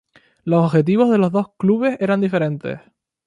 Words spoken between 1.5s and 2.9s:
clubes eran diferentes.